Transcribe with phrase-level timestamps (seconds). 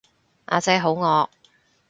[0.47, 1.29] 呀姐好惡